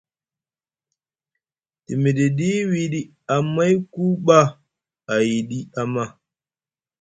Te 1.83 1.91
miɗiɗi 2.01 2.47
wiɗi 2.69 3.01
Amayku 3.35 4.03
ɓa 4.25 4.39
ayɗi 5.13 5.57
ama. 5.81 6.03